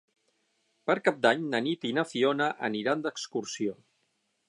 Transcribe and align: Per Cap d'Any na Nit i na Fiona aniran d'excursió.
Per 0.91 0.95
Cap 1.09 1.19
d'Any 1.27 1.45
na 1.53 1.61
Nit 1.67 1.87
i 1.91 1.93
na 1.99 2.07
Fiona 2.15 2.51
aniran 2.71 3.07
d'excursió. 3.07 3.81